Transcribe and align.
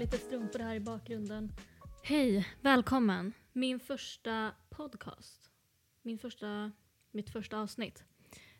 Lite 0.00 0.18
strumpor 0.18 0.58
här 0.58 0.74
i 0.74 0.80
bakgrunden. 0.80 1.52
Hej, 2.02 2.48
välkommen. 2.60 3.32
Min 3.52 3.80
första 3.80 4.52
podcast. 4.70 5.50
Min 6.02 6.18
första, 6.18 6.72
mitt 7.10 7.30
första 7.30 7.58
avsnitt. 7.58 8.04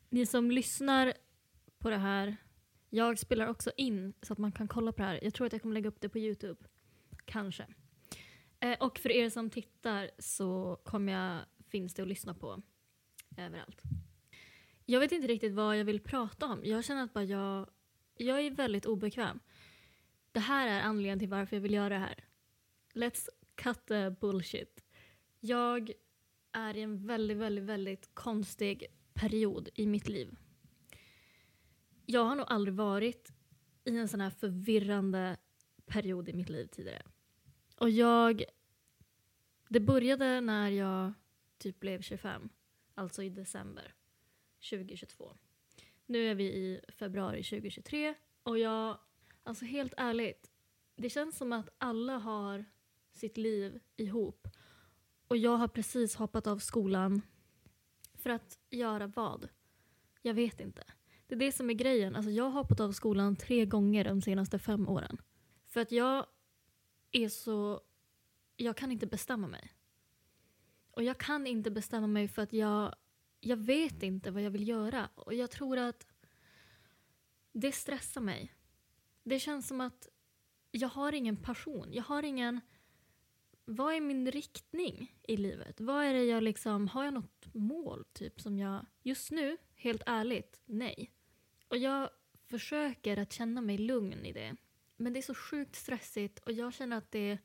Ni 0.09 0.25
som 0.25 0.51
lyssnar 0.51 1.13
på 1.79 1.89
det 1.89 1.97
här, 1.97 2.37
jag 2.89 3.19
spelar 3.19 3.47
också 3.47 3.71
in 3.77 4.13
så 4.21 4.33
att 4.33 4.39
man 4.39 4.51
kan 4.51 4.67
kolla 4.67 4.91
på 4.91 5.01
det 5.01 5.07
här. 5.07 5.19
Jag 5.23 5.33
tror 5.33 5.47
att 5.47 5.53
jag 5.53 5.61
kommer 5.61 5.73
lägga 5.73 5.89
upp 5.89 6.01
det 6.01 6.09
på 6.09 6.19
Youtube. 6.19 6.59
Kanske. 7.25 7.67
Eh, 8.59 8.77
och 8.79 8.99
för 8.99 9.11
er 9.11 9.29
som 9.29 9.49
tittar 9.49 10.11
så 10.19 10.79
kommer 10.83 11.13
jag, 11.13 11.39
finns 11.69 11.93
det 11.93 12.01
att 12.01 12.07
lyssna 12.07 12.33
på 12.33 12.61
överallt. 13.37 13.81
Jag 14.85 14.99
vet 14.99 15.11
inte 15.11 15.27
riktigt 15.27 15.53
vad 15.53 15.77
jag 15.77 15.85
vill 15.85 15.99
prata 15.99 16.45
om. 16.45 16.61
Jag 16.63 16.85
känner 16.85 17.03
att 17.03 17.13
bara 17.13 17.23
jag, 17.23 17.69
jag 18.17 18.41
är 18.41 18.51
väldigt 18.51 18.85
obekväm. 18.85 19.39
Det 20.31 20.39
här 20.39 20.67
är 20.67 20.81
anledningen 20.81 21.19
till 21.19 21.29
varför 21.29 21.55
jag 21.55 21.61
vill 21.61 21.73
göra 21.73 21.89
det 21.89 21.99
här. 21.99 22.23
Let's 22.93 23.29
cut 23.55 23.85
the 23.85 24.09
bullshit. 24.09 24.83
Jag 25.39 25.91
är 26.51 26.77
i 26.77 26.81
en 26.81 27.07
väldigt, 27.07 27.37
väldigt, 27.37 27.63
väldigt 27.63 28.09
konstig 28.13 28.85
period 29.13 29.69
i 29.75 29.87
mitt 29.87 30.09
liv. 30.09 30.35
Jag 32.05 32.25
har 32.25 32.35
nog 32.35 32.45
aldrig 32.49 32.73
varit 32.73 33.33
i 33.83 33.97
en 33.97 34.07
sån 34.07 34.21
här 34.21 34.29
förvirrande 34.29 35.37
period 35.85 36.29
i 36.29 36.33
mitt 36.33 36.49
liv 36.49 36.67
tidigare. 36.67 37.03
Och 37.77 37.89
jag... 37.89 38.43
Det 39.69 39.79
började 39.79 40.41
när 40.41 40.69
jag 40.69 41.13
typ 41.57 41.79
blev 41.79 42.01
25, 42.01 42.49
alltså 42.95 43.23
i 43.23 43.29
december 43.29 43.93
2022. 44.69 45.37
Nu 46.05 46.27
är 46.27 46.35
vi 46.35 46.43
i 46.43 46.81
februari 46.87 47.43
2023 47.43 48.13
och 48.43 48.57
jag, 48.57 48.97
alltså 49.43 49.65
helt 49.65 49.93
ärligt, 49.97 50.51
det 50.95 51.09
känns 51.09 51.37
som 51.37 51.53
att 51.53 51.69
alla 51.77 52.17
har 52.17 52.65
sitt 53.11 53.37
liv 53.37 53.79
ihop 53.95 54.47
och 55.27 55.37
jag 55.37 55.57
har 55.57 55.67
precis 55.67 56.15
hoppat 56.15 56.47
av 56.47 56.57
skolan 56.59 57.21
för 58.13 58.29
att 58.29 58.59
göra 58.69 59.07
vad? 59.07 59.49
Jag 60.21 60.33
vet 60.33 60.59
inte. 60.59 60.83
Det 61.27 61.35
är 61.35 61.39
det 61.39 61.51
som 61.51 61.69
är 61.69 61.73
grejen. 61.73 62.15
Alltså 62.15 62.31
jag 62.31 62.43
har 62.43 62.51
hoppat 62.51 62.79
av 62.79 62.91
skolan 62.91 63.35
tre 63.35 63.65
gånger 63.65 64.03
de 64.03 64.21
senaste 64.21 64.59
fem 64.59 64.89
åren. 64.89 65.17
För 65.67 65.81
att 65.81 65.91
jag 65.91 66.25
är 67.11 67.29
så... 67.29 67.81
Jag 68.55 68.77
kan 68.77 68.91
inte 68.91 69.07
bestämma 69.07 69.47
mig. 69.47 69.73
Och 70.91 71.03
jag 71.03 71.17
kan 71.17 71.47
inte 71.47 71.71
bestämma 71.71 72.07
mig 72.07 72.27
för 72.27 72.41
att 72.41 72.53
jag, 72.53 72.95
jag 73.39 73.57
vet 73.57 74.03
inte 74.03 74.31
vad 74.31 74.41
jag 74.41 74.51
vill 74.51 74.67
göra. 74.67 75.09
Och 75.15 75.33
jag 75.33 75.51
tror 75.51 75.77
att 75.77 76.07
det 77.51 77.71
stressar 77.71 78.21
mig. 78.21 78.53
Det 79.23 79.39
känns 79.39 79.67
som 79.67 79.81
att 79.81 80.07
jag 80.71 80.89
har 80.89 81.13
ingen 81.13 81.37
passion. 81.37 81.93
Jag 81.93 82.03
har 82.03 82.23
ingen... 82.23 82.61
Vad 83.65 83.93
är 83.93 84.01
min 84.01 84.31
riktning 84.31 85.15
i 85.23 85.37
livet? 85.37 85.81
Vad 85.81 86.05
är 86.05 86.13
det 86.13 86.23
jag 86.23 86.43
liksom... 86.43 86.87
Har 86.87 87.03
jag 87.03 87.13
något 87.13 87.53
mål 87.53 88.05
typ 88.13 88.41
som 88.41 88.57
jag... 88.57 88.85
Just 89.03 89.31
nu, 89.31 89.57
helt 89.75 90.03
ärligt, 90.05 90.61
nej. 90.65 91.11
Och 91.67 91.77
jag 91.77 92.09
försöker 92.47 93.17
att 93.17 93.33
känna 93.33 93.61
mig 93.61 93.77
lugn 93.77 94.25
i 94.25 94.33
det. 94.33 94.55
Men 94.97 95.13
det 95.13 95.19
är 95.19 95.21
så 95.21 95.35
sjukt 95.35 95.75
stressigt 95.75 96.39
och 96.39 96.51
jag 96.51 96.73
känner 96.73 96.97
att 96.97 97.11
det... 97.11 97.37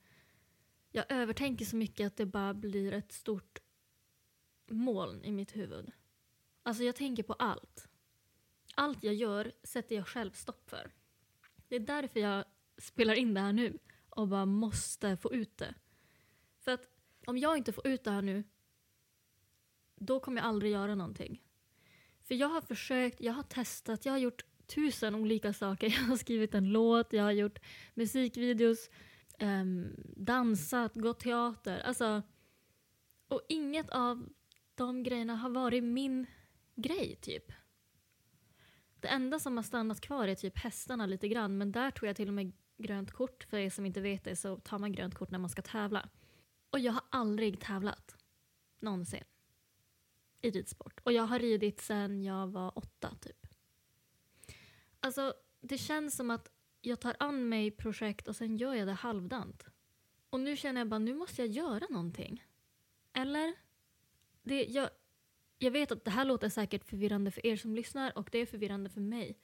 Jag 0.91 1.05
övertänker 1.09 1.65
så 1.65 1.77
mycket 1.77 2.07
att 2.07 2.17
det 2.17 2.27
bara 2.27 2.55
blir 2.55 2.93
ett 2.93 3.13
stort 3.13 3.59
moln 4.71 5.25
i 5.25 5.33
mitt 5.33 5.57
huvud. 5.57 5.93
Alltså 6.63 6.85
jag 6.85 6.97
tänker 6.97 7.23
på 7.23 7.33
allt. 7.33 7.89
Allt 8.75 9.05
jag 9.05 9.15
gör 9.15 9.53
sätter 9.63 9.97
jag 9.97 10.07
själv 10.09 10.31
stopp 10.31 10.71
för. 10.71 10.91
Det 11.69 11.77
är 11.77 11.81
därför 11.81 12.21
jag 12.21 12.45
spelar 12.79 13.15
in 13.15 13.35
det 13.35 13.41
här 13.41 13.53
nu 13.53 13.79
och 14.11 14.29
bara 14.29 14.47
måste 14.47 15.17
få 15.17 15.33
ut 15.33 15.59
det. 15.59 15.75
För 16.59 16.73
att 16.73 16.89
om 17.27 17.39
jag 17.39 17.57
inte 17.57 17.73
får 17.73 17.87
ut 17.87 18.05
det 18.05 18.11
här 18.11 18.23
nu 18.23 18.45
då 19.97 20.21
kommer 20.21 20.41
jag 20.41 20.49
aldrig 20.49 20.73
göra 20.73 20.95
någonting. 20.95 21.43
För 22.23 22.35
jag 22.35 22.49
har 22.49 22.61
försökt, 22.61 23.21
jag 23.21 23.33
har 23.33 23.43
testat, 23.43 24.07
jag 24.07 24.13
har 24.13 24.19
gjort 24.19 24.45
tusen 24.67 25.15
olika 25.15 25.53
saker. 25.53 25.87
Jag 26.01 26.03
har 26.03 26.17
skrivit 26.17 26.55
en 26.55 26.73
låt, 26.73 27.13
jag 27.13 27.23
har 27.23 27.33
gjort 27.33 27.59
musikvideos, 27.95 28.91
um, 29.41 29.95
dansat, 30.17 30.95
gått 30.95 31.21
teater. 31.21 31.79
Alltså, 31.79 32.23
och 33.29 33.43
inget 33.49 33.91
av 33.91 34.29
de 34.75 35.03
grejerna 35.03 35.37
har 35.37 35.51
varit 35.51 35.85
min 35.85 36.27
grej, 36.75 37.19
typ. 37.21 37.53
Det 39.01 39.09
enda 39.09 39.39
som 39.39 39.57
har 39.57 39.65
stannat 39.65 40.01
kvar 40.01 40.29
är 40.29 40.35
typ 40.35 40.59
hästarna 40.59 41.07
lite 41.07 41.29
grann, 41.29 41.59
men 41.59 41.73
där 41.73 41.91
tog 41.91 42.09
jag 42.09 42.17
till 42.17 42.29
och 42.29 42.35
med 42.35 42.53
grönt 42.79 43.13
kort. 43.13 43.45
För 43.45 43.57
er 43.57 43.71
som 43.71 43.87
inte 43.87 44.01
vet 44.01 44.25
det 44.25 44.37
så 44.37 44.57
tar 44.57 44.79
man 44.79 44.93
grönt 44.93 45.15
kort 45.15 45.31
när 45.31 45.39
man 45.39 45.51
ska 45.51 45.63
tävla. 45.63 46.09
Och 46.71 46.79
jag 46.79 46.93
har 46.93 47.03
aldrig 47.11 47.61
tävlat. 47.61 48.17
Någonsin. 48.81 49.25
I 50.41 50.51
ridsport. 50.51 51.01
Och 51.05 51.13
jag 51.13 51.23
har 51.23 51.39
ridit 51.39 51.81
sedan 51.81 52.25
jag 52.25 52.47
var 52.47 52.79
åtta, 52.79 53.15
typ. 53.21 53.47
Alltså, 55.01 55.35
det 55.61 55.79
känns 55.79 56.17
som 56.17 56.31
att 56.31 56.51
jag 56.81 57.01
tar 57.01 57.17
an 57.19 57.49
mig 57.49 57.71
projekt 57.71 58.29
och 58.29 58.37
sen 58.37 58.57
gör 58.57 58.75
jag 58.75 58.89
det 58.89 58.93
halvdant. 58.93 59.67
Och 60.31 60.41
nu 60.41 60.57
känner 60.57 60.81
jag 60.81 60.89
bara, 60.89 60.99
nu 60.99 61.15
måste 61.15 61.43
jag 61.43 61.49
göra 61.49 61.87
någonting. 61.91 62.45
Eller? 63.13 63.55
Det, 64.43 64.65
jag, 64.65 64.91
jag 65.59 65.71
vet 65.71 65.93
att 65.93 66.05
det 66.05 66.11
här 66.11 66.25
låter 66.25 66.49
säkert 66.49 66.85
förvirrande 66.85 67.31
för 67.31 67.47
er 67.47 67.57
som 67.57 67.75
lyssnar 67.75 68.19
och 68.19 68.29
det 68.33 68.39
är 68.39 68.47
förvirrande 68.47 68.91
för 68.91 69.01
mig. 69.01 69.39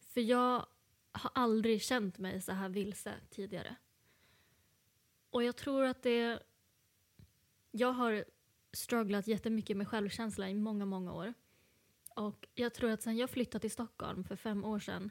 För 0.00 0.20
jag 0.20 0.66
har 1.12 1.30
aldrig 1.34 1.82
känt 1.82 2.18
mig 2.18 2.40
så 2.40 2.52
här 2.52 2.68
vilse 2.68 3.14
tidigare. 3.30 3.76
Och 5.30 5.42
jag 5.42 5.56
tror 5.56 5.84
att 5.84 6.02
det... 6.02 6.42
Jag 7.70 7.92
har 7.92 8.24
strugglat 8.72 9.26
jättemycket 9.26 9.76
med 9.76 9.88
självkänsla 9.88 10.50
i 10.50 10.54
många, 10.54 10.84
många 10.84 11.12
år. 11.12 11.34
Och 12.16 12.48
jag 12.54 12.74
tror 12.74 12.90
att 12.90 13.02
sen 13.02 13.16
jag 13.16 13.30
flyttade 13.30 13.60
till 13.60 13.70
Stockholm 13.70 14.24
för 14.24 14.36
fem 14.36 14.64
år 14.64 14.78
sedan 14.78 15.10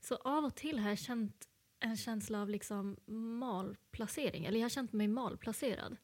så 0.00 0.16
av 0.16 0.44
och 0.44 0.54
till 0.54 0.78
har 0.78 0.88
jag 0.88 0.98
känt 0.98 1.48
en 1.80 1.96
känsla 1.96 2.42
av 2.42 2.48
liksom 2.48 2.96
malplacering. 3.06 4.44
Eller 4.44 4.58
jag 4.58 4.64
har 4.64 4.70
känt 4.70 4.92
mig 4.92 5.08
malplacerad. 5.08 5.96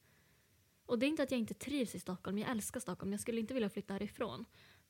Och 0.91 0.99
det 0.99 1.07
är 1.07 1.09
inte 1.09 1.23
att 1.23 1.31
jag 1.31 1.41
inte 1.41 1.55
trivs 1.55 1.95
i 1.95 2.01
Stockholm. 2.01 2.39
Jag 2.39 2.51
älskar 2.51 2.81
Stockholm. 2.81 3.13
Jag 3.13 3.21
skulle 3.21 3.41
inte 3.41 3.55
vilja 3.55 3.71
flytta 3.71 3.93
härifrån. 3.93 4.45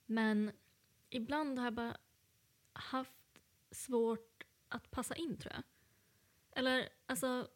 Men 0.06 0.52
ibland 1.10 1.58
har 1.58 1.66
jag 1.66 1.74
bara 1.74 1.96
haft 2.72 3.40
svårt 3.70 4.44
att 4.68 4.90
passa 4.90 5.14
in 5.14 5.36
tror 5.36 5.52
jag. 5.54 5.62
Eller 6.52 6.88
alltså, 7.06 7.48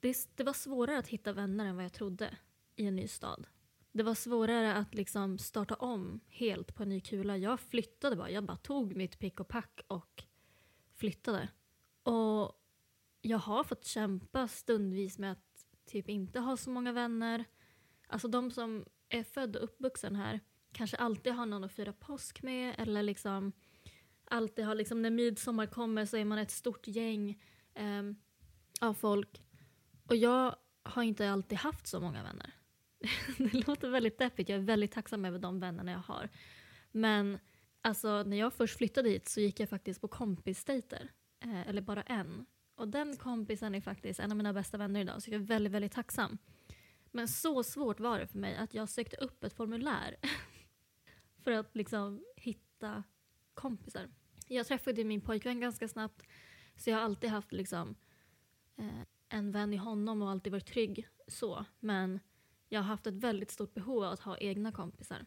det, 0.00 0.28
det 0.34 0.44
var 0.44 0.52
svårare 0.52 0.98
att 0.98 1.08
hitta 1.08 1.32
vänner 1.32 1.64
än 1.64 1.76
vad 1.76 1.84
jag 1.84 1.92
trodde 1.92 2.36
i 2.76 2.86
en 2.86 2.96
ny 2.96 3.08
stad. 3.08 3.46
Det 3.92 4.02
var 4.02 4.14
svårare 4.14 4.74
att 4.74 4.94
liksom 4.94 5.38
starta 5.38 5.74
om 5.74 6.20
helt 6.28 6.74
på 6.74 6.82
en 6.82 6.88
ny 6.88 7.00
kula. 7.00 7.36
Jag 7.36 7.60
flyttade 7.60 8.16
bara. 8.16 8.30
Jag 8.30 8.44
bara 8.44 8.56
tog 8.56 8.96
mitt 8.96 9.18
pick 9.18 9.40
och 9.40 9.48
pack 9.48 9.80
och 9.86 10.24
flyttade. 10.94 11.48
Och 12.02 12.62
jag 13.22 13.38
har 13.38 13.64
fått 13.64 13.84
kämpa 13.84 14.48
stundvis 14.48 15.18
med 15.18 15.32
att 15.32 15.66
typ 15.84 16.08
inte 16.08 16.40
ha 16.40 16.56
så 16.56 16.70
många 16.70 16.92
vänner. 16.92 17.44
Alltså 18.10 18.28
de 18.28 18.50
som 18.50 18.84
är 19.08 19.22
född 19.22 19.56
och 19.56 19.64
uppvuxen 19.64 20.16
här 20.16 20.40
kanske 20.72 20.96
alltid 20.96 21.32
har 21.32 21.46
någon 21.46 21.64
att 21.64 21.72
fira 21.72 21.92
påsk 21.92 22.42
med 22.42 22.74
eller 22.78 23.02
liksom 23.02 23.52
alltid 24.24 24.64
har 24.64 24.74
liksom 24.74 25.02
när 25.02 25.10
midsommar 25.10 25.66
kommer 25.66 26.06
så 26.06 26.16
är 26.16 26.24
man 26.24 26.38
ett 26.38 26.50
stort 26.50 26.86
gäng 26.86 27.42
eh, 27.74 28.02
av 28.80 28.94
folk. 28.94 29.42
Och 30.06 30.16
jag 30.16 30.56
har 30.82 31.02
inte 31.02 31.30
alltid 31.30 31.58
haft 31.58 31.86
så 31.86 32.00
många 32.00 32.22
vänner. 32.22 32.52
det 33.52 33.66
låter 33.66 33.90
väldigt 33.90 34.18
deppigt, 34.18 34.48
jag 34.48 34.58
är 34.58 34.62
väldigt 34.62 34.92
tacksam 34.92 35.24
över 35.24 35.38
de 35.38 35.60
vännerna 35.60 35.92
jag 35.92 36.14
har. 36.14 36.28
Men 36.92 37.38
alltså 37.80 38.22
när 38.22 38.36
jag 38.36 38.52
först 38.52 38.78
flyttade 38.78 39.08
hit 39.08 39.28
så 39.28 39.40
gick 39.40 39.60
jag 39.60 39.68
faktiskt 39.68 40.00
på 40.00 40.08
kompisdejter. 40.08 41.10
Eh, 41.44 41.68
eller 41.68 41.82
bara 41.82 42.02
en. 42.02 42.46
Och 42.74 42.88
den 42.88 43.16
kompisen 43.16 43.74
är 43.74 43.80
faktiskt 43.80 44.20
en 44.20 44.30
av 44.30 44.36
mina 44.36 44.52
bästa 44.52 44.78
vänner 44.78 45.00
idag 45.00 45.22
så 45.22 45.30
jag 45.30 45.40
är 45.40 45.44
väldigt, 45.44 45.72
väldigt 45.72 45.92
tacksam. 45.92 46.38
Men 47.10 47.28
så 47.28 47.62
svårt 47.62 48.00
var 48.00 48.18
det 48.18 48.26
för 48.26 48.38
mig 48.38 48.56
att 48.56 48.74
jag 48.74 48.88
sökte 48.88 49.16
upp 49.16 49.44
ett 49.44 49.52
formulär 49.52 50.16
för 51.44 51.50
att 51.50 51.76
liksom 51.76 52.24
hitta 52.36 53.02
kompisar. 53.54 54.08
Jag 54.48 54.66
träffade 54.66 55.04
min 55.04 55.20
pojkvän 55.20 55.60
ganska 55.60 55.88
snabbt 55.88 56.22
så 56.76 56.90
jag 56.90 56.96
har 56.96 57.04
alltid 57.04 57.30
haft 57.30 57.52
liksom 57.52 57.94
eh, 58.76 59.02
en 59.28 59.52
vän 59.52 59.74
i 59.74 59.76
honom 59.76 60.22
och 60.22 60.30
alltid 60.30 60.52
varit 60.52 60.66
trygg 60.66 61.08
så. 61.28 61.64
Men 61.80 62.20
jag 62.68 62.80
har 62.80 62.84
haft 62.84 63.06
ett 63.06 63.14
väldigt 63.14 63.50
stort 63.50 63.74
behov 63.74 64.04
av 64.04 64.12
att 64.12 64.20
ha 64.20 64.38
egna 64.38 64.72
kompisar. 64.72 65.26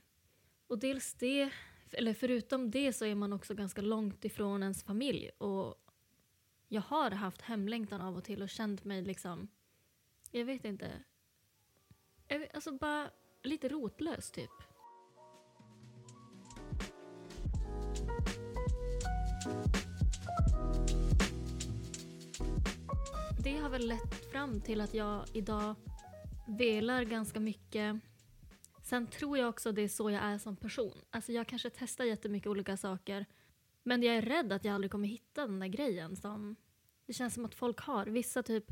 Och 0.67 0.79
dels 0.79 1.13
det, 1.13 1.51
eller 1.91 2.13
förutom 2.13 2.71
det 2.71 2.93
så 2.93 3.05
är 3.05 3.15
man 3.15 3.33
också 3.33 3.53
ganska 3.53 3.81
långt 3.81 4.25
ifrån 4.25 4.63
ens 4.63 4.83
familj 4.83 5.29
och 5.37 5.75
jag 6.67 6.81
har 6.81 7.11
haft 7.11 7.41
hemlängtan 7.41 8.01
av 8.01 8.17
och 8.17 8.23
till 8.23 8.41
och 8.41 8.49
känt 8.49 8.83
mig 8.83 9.01
liksom, 9.01 9.47
jag 10.31 10.45
vet 10.45 10.65
inte, 10.65 11.03
alltså 12.53 12.71
bara 12.71 13.09
lite 13.43 13.69
rotlös 13.69 14.31
typ. 14.31 14.51
Det 23.43 23.57
har 23.57 23.69
väl 23.69 23.87
lett 23.87 24.31
fram 24.31 24.61
till 24.61 24.81
att 24.81 24.93
jag 24.93 25.25
idag 25.33 25.75
velar 26.47 27.03
ganska 27.03 27.39
mycket. 27.39 27.95
Sen 28.83 29.07
tror 29.07 29.37
jag 29.37 29.49
också 29.49 29.71
det 29.71 29.81
är 29.81 29.87
så 29.87 30.11
jag 30.11 30.23
är 30.23 30.37
som 30.37 30.55
person. 30.55 30.97
Alltså 31.09 31.31
jag 31.31 31.47
kanske 31.47 31.69
testar 31.69 32.05
jättemycket 32.05 32.47
olika 32.47 32.77
saker 32.77 33.25
men 33.83 34.03
jag 34.03 34.15
är 34.15 34.21
rädd 34.21 34.53
att 34.53 34.65
jag 34.65 34.75
aldrig 34.75 34.91
kommer 34.91 35.07
hitta 35.07 35.47
den 35.47 35.59
där 35.59 35.67
grejen 35.67 36.15
som 36.15 36.55
det 37.05 37.13
känns 37.13 37.33
som 37.33 37.45
att 37.45 37.55
folk 37.55 37.79
har. 37.79 38.05
Vissa 38.05 38.43
typ 38.43 38.71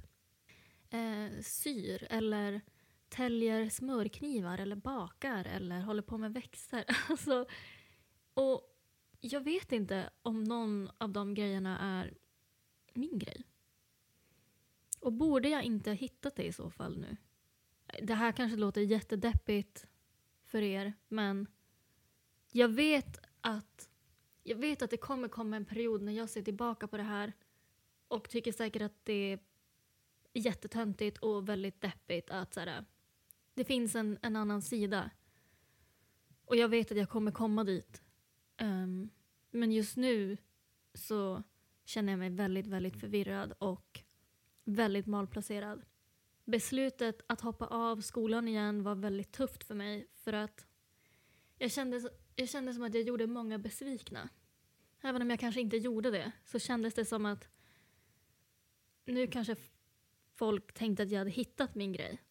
eh, 0.89 1.41
syr 1.41 2.07
eller 2.09 2.61
täljer 3.11 3.69
smörknivar 3.69 4.57
eller 4.57 4.75
bakar 4.75 5.45
eller 5.45 5.81
håller 5.81 6.01
på 6.01 6.17
med 6.17 6.33
växter. 6.33 6.85
Alltså, 7.09 7.45
och 8.33 8.77
jag 9.21 9.41
vet 9.41 9.71
inte 9.71 10.09
om 10.21 10.43
någon 10.43 10.89
av 10.97 11.09
de 11.09 11.33
grejerna 11.33 11.79
är 11.79 12.13
min 12.93 13.19
grej. 13.19 13.43
Och 14.99 15.13
borde 15.13 15.49
jag 15.49 15.63
inte 15.63 15.89
ha 15.89 15.95
hittat 15.95 16.35
det 16.35 16.43
i 16.43 16.53
så 16.53 16.69
fall 16.69 16.97
nu? 16.97 17.17
Det 18.01 18.13
här 18.13 18.31
kanske 18.31 18.57
låter 18.57 18.81
jättedeppigt 18.81 19.87
för 20.43 20.61
er, 20.61 20.93
men 21.07 21.47
jag 22.51 22.69
vet 22.69 23.17
att 23.41 23.89
jag 24.43 24.55
vet 24.55 24.81
att 24.81 24.89
det 24.89 24.97
kommer 24.97 25.27
komma 25.27 25.55
en 25.55 25.65
period 25.65 26.01
när 26.01 26.13
jag 26.13 26.29
ser 26.29 26.41
tillbaka 26.41 26.87
på 26.87 26.97
det 26.97 27.03
här 27.03 27.33
och 28.07 28.29
tycker 28.29 28.51
säkert 28.51 28.81
att 28.81 29.05
det 29.05 29.13
är 29.13 29.39
jättetöntigt 30.33 31.17
och 31.17 31.49
väldigt 31.49 31.81
deppigt 31.81 32.29
att 32.29 32.53
så 32.53 32.59
det 33.53 33.63
finns 33.63 33.95
en, 33.95 34.19
en 34.21 34.35
annan 34.35 34.61
sida. 34.61 35.09
Och 36.45 36.55
jag 36.55 36.69
vet 36.69 36.91
att 36.91 36.97
jag 36.97 37.09
kommer 37.09 37.31
komma 37.31 37.63
dit. 37.63 38.01
Um, 38.61 39.09
men 39.51 39.71
just 39.71 39.97
nu 39.97 40.37
så 40.93 41.43
känner 41.85 42.13
jag 42.13 42.19
mig 42.19 42.29
väldigt, 42.29 42.67
väldigt 42.67 42.99
förvirrad 42.99 43.53
och 43.59 44.01
väldigt 44.63 45.07
malplacerad. 45.07 45.85
Beslutet 46.45 47.21
att 47.27 47.41
hoppa 47.41 47.65
av 47.65 48.01
skolan 48.01 48.47
igen 48.47 48.83
var 48.83 48.95
väldigt 48.95 49.31
tufft 49.31 49.63
för 49.63 49.75
mig 49.75 50.07
för 50.13 50.33
att 50.33 50.67
jag 51.57 51.71
kände, 51.71 52.09
jag 52.35 52.49
kände 52.49 52.73
som 52.73 52.83
att 52.83 52.93
jag 52.93 53.03
gjorde 53.03 53.27
många 53.27 53.57
besvikna. 53.57 54.29
Även 55.01 55.21
om 55.21 55.29
jag 55.29 55.39
kanske 55.39 55.61
inte 55.61 55.77
gjorde 55.77 56.11
det 56.11 56.31
så 56.45 56.59
kändes 56.59 56.93
det 56.93 57.05
som 57.05 57.25
att 57.25 57.49
nu 59.05 59.27
kanske 59.27 59.55
folk 60.33 60.73
tänkte 60.73 61.03
att 61.03 61.11
jag 61.11 61.19
hade 61.19 61.31
hittat 61.31 61.75
min 61.75 61.93
grej. 61.93 62.21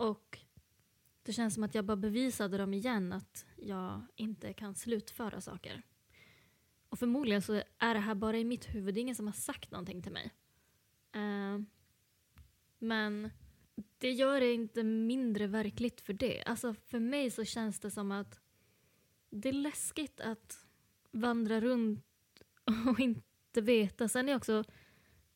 Och 0.00 0.38
det 1.22 1.32
känns 1.32 1.54
som 1.54 1.64
att 1.64 1.74
jag 1.74 1.84
bara 1.84 1.96
bevisade 1.96 2.58
dem 2.58 2.74
igen 2.74 3.12
att 3.12 3.46
jag 3.56 4.02
inte 4.16 4.52
kan 4.52 4.74
slutföra 4.74 5.40
saker. 5.40 5.82
Och 6.88 6.98
förmodligen 6.98 7.42
så 7.42 7.62
är 7.78 7.94
det 7.94 8.00
här 8.00 8.14
bara 8.14 8.38
i 8.38 8.44
mitt 8.44 8.74
huvud. 8.74 8.94
Det 8.94 9.00
är 9.00 9.02
ingen 9.02 9.14
som 9.14 9.26
har 9.26 9.32
sagt 9.32 9.70
någonting 9.70 10.02
till 10.02 10.12
mig. 10.12 10.30
Uh, 11.16 11.60
men 12.78 13.30
det 13.98 14.10
gör 14.10 14.40
det 14.40 14.54
inte 14.54 14.82
mindre 14.82 15.46
verkligt 15.46 16.00
för 16.00 16.12
det. 16.12 16.42
Alltså 16.42 16.74
för 16.74 16.98
mig 16.98 17.30
så 17.30 17.44
känns 17.44 17.80
det 17.80 17.90
som 17.90 18.12
att 18.12 18.40
det 19.30 19.48
är 19.48 19.52
läskigt 19.52 20.20
att 20.20 20.66
vandra 21.10 21.60
runt 21.60 22.04
och 22.90 23.00
inte 23.00 23.60
veta. 23.60 24.08
Sen 24.08 24.28
är 24.28 24.32
jag 24.32 24.38
också 24.38 24.64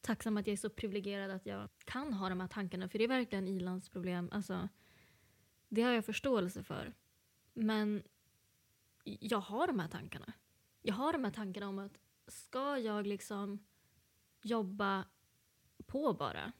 tacksam 0.04 0.36
att 0.36 0.46
jag 0.46 0.52
är 0.52 0.56
så 0.56 0.70
privilegierad 0.70 1.30
att 1.30 1.46
jag 1.46 1.68
kan 1.84 2.12
ha 2.12 2.28
de 2.28 2.40
här 2.40 2.48
tankarna. 2.48 2.88
För 2.88 2.98
det 2.98 3.04
är 3.04 3.08
verkligen 3.08 3.48
ilandsproblem. 3.48 4.28
Alltså, 4.32 4.68
det 5.68 5.82
har 5.82 5.92
jag 5.92 6.04
förståelse 6.04 6.62
för. 6.62 6.94
Men 7.54 8.02
jag 9.04 9.40
har 9.40 9.66
de 9.66 9.78
här 9.78 9.88
tankarna. 9.88 10.32
Jag 10.82 10.94
har 10.94 11.12
de 11.12 11.24
här 11.24 11.30
tankarna 11.30 11.68
om 11.68 11.78
att 11.78 11.98
ska 12.26 12.78
jag 12.78 13.06
liksom 13.06 13.64
jobba 14.42 15.04
på 15.86 16.12
bara 16.12 16.52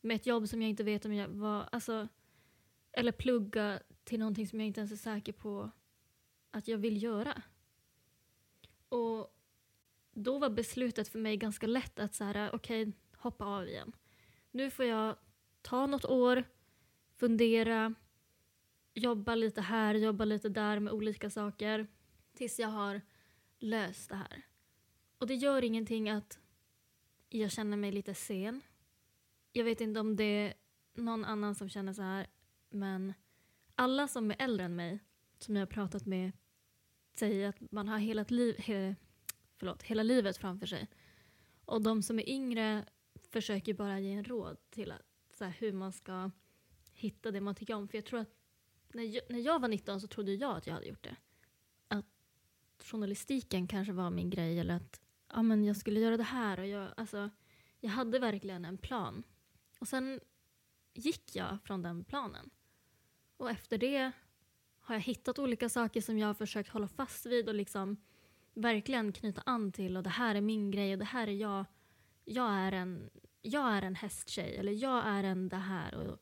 med 0.00 0.14
ett 0.14 0.26
jobb 0.26 0.48
som 0.48 0.62
jag 0.62 0.70
inte 0.70 0.84
vet 0.84 1.04
om 1.04 1.14
jag 1.14 1.28
var... 1.28 1.68
Alltså, 1.72 2.08
eller 2.92 3.12
plugga 3.12 3.80
till 4.04 4.18
någonting 4.18 4.46
som 4.46 4.60
jag 4.60 4.66
inte 4.66 4.80
ens 4.80 4.92
är 4.92 4.96
säker 4.96 5.32
på 5.32 5.70
att 6.50 6.68
jag 6.68 6.78
vill 6.78 7.02
göra. 7.02 7.42
Och 8.88 9.39
då 10.20 10.38
var 10.38 10.50
beslutet 10.50 11.08
för 11.08 11.18
mig 11.18 11.36
ganska 11.36 11.66
lätt 11.66 11.98
att 11.98 12.14
så 12.14 12.24
här, 12.24 12.50
okej, 12.54 12.82
okay, 12.82 12.92
hoppa 13.16 13.44
av 13.44 13.68
igen. 13.68 13.92
Nu 14.50 14.70
får 14.70 14.84
jag 14.84 15.16
ta 15.62 15.86
något 15.86 16.04
år, 16.04 16.44
fundera, 17.16 17.94
jobba 18.94 19.34
lite 19.34 19.60
här, 19.60 19.94
jobba 19.94 20.24
lite 20.24 20.48
där 20.48 20.80
med 20.80 20.92
olika 20.92 21.30
saker 21.30 21.86
tills 22.34 22.58
jag 22.58 22.68
har 22.68 23.00
löst 23.58 24.08
det 24.08 24.16
här. 24.16 24.42
Och 25.18 25.26
det 25.26 25.34
gör 25.34 25.64
ingenting 25.64 26.10
att 26.10 26.38
jag 27.28 27.50
känner 27.50 27.76
mig 27.76 27.92
lite 27.92 28.14
sen. 28.14 28.60
Jag 29.52 29.64
vet 29.64 29.80
inte 29.80 30.00
om 30.00 30.16
det 30.16 30.24
är 30.24 30.54
någon 30.94 31.24
annan 31.24 31.54
som 31.54 31.68
känner 31.68 31.92
så 31.92 32.02
här, 32.02 32.26
men 32.70 33.14
alla 33.74 34.08
som 34.08 34.30
är 34.30 34.36
äldre 34.38 34.64
än 34.64 34.76
mig, 34.76 34.98
som 35.38 35.56
jag 35.56 35.62
har 35.62 35.66
pratat 35.66 36.06
med, 36.06 36.32
säger 37.14 37.48
att 37.48 37.72
man 37.72 37.88
har 37.88 37.98
hela, 37.98 38.24
liv, 38.28 38.54
förlåt, 39.60 39.82
hela 39.82 40.02
livet 40.02 40.36
framför 40.36 40.66
sig. 40.66 40.88
Och 41.64 41.82
de 41.82 42.02
som 42.02 42.18
är 42.18 42.28
yngre 42.28 42.84
försöker 43.30 43.74
bara 43.74 44.00
ge 44.00 44.12
en 44.12 44.24
råd 44.24 44.56
till 44.70 44.92
att, 44.92 45.02
så 45.32 45.44
här, 45.44 45.52
hur 45.58 45.72
man 45.72 45.92
ska 45.92 46.30
hitta 46.92 47.30
det 47.30 47.40
man 47.40 47.54
tycker 47.54 47.74
om. 47.74 47.88
För 47.88 47.98
jag 47.98 48.04
tror 48.04 48.20
att 48.20 48.34
när 48.92 49.02
jag, 49.02 49.22
när 49.28 49.38
jag 49.38 49.60
var 49.60 49.68
19 49.68 50.00
så 50.00 50.06
trodde 50.06 50.34
jag 50.34 50.56
att 50.56 50.66
jag 50.66 50.74
hade 50.74 50.86
gjort 50.86 51.04
det. 51.04 51.16
Att 51.88 52.06
journalistiken 52.78 53.66
kanske 53.66 53.92
var 53.92 54.10
min 54.10 54.30
grej 54.30 54.60
eller 54.60 54.74
att 54.74 55.00
ja, 55.32 55.42
men 55.42 55.64
jag 55.64 55.76
skulle 55.76 56.00
göra 56.00 56.16
det 56.16 56.22
här. 56.22 56.60
Och 56.60 56.66
jag, 56.66 56.88
alltså, 56.96 57.30
jag 57.80 57.90
hade 57.90 58.18
verkligen 58.18 58.64
en 58.64 58.78
plan. 58.78 59.22
Och 59.78 59.88
sen 59.88 60.20
gick 60.94 61.36
jag 61.36 61.58
från 61.64 61.82
den 61.82 62.04
planen. 62.04 62.50
Och 63.36 63.50
efter 63.50 63.78
det 63.78 64.12
har 64.80 64.94
jag 64.94 65.02
hittat 65.02 65.38
olika 65.38 65.68
saker 65.68 66.00
som 66.00 66.18
jag 66.18 66.26
har 66.26 66.34
försökt 66.34 66.70
hålla 66.70 66.88
fast 66.88 67.26
vid 67.26 67.48
och 67.48 67.54
liksom 67.54 67.96
verkligen 68.60 69.12
knyta 69.12 69.42
an 69.46 69.72
till 69.72 69.96
och 69.96 70.02
det 70.02 70.10
här 70.10 70.34
är 70.34 70.40
min 70.40 70.70
grej 70.70 70.92
och 70.92 70.98
det 70.98 71.04
här 71.04 71.26
är 71.26 71.32
jag. 71.32 71.64
Jag 72.24 72.52
är 72.52 72.72
en, 72.72 73.10
jag 73.42 73.72
är 73.72 73.82
en 73.82 73.94
hästtjej 73.94 74.56
eller 74.56 74.72
jag 74.72 75.06
är 75.06 75.24
en 75.24 75.48
det 75.48 75.56
här 75.56 75.94
och 75.94 76.18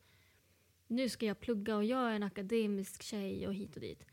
nu 0.87 1.09
ska 1.09 1.25
jag 1.25 1.39
plugga 1.39 1.75
och 1.75 1.85
jag 1.85 2.11
är 2.11 2.13
en 2.13 2.23
akademisk 2.23 3.03
tjej 3.03 3.47
och 3.47 3.53
hit 3.53 3.75
och 3.75 3.81
dit. 3.81 4.05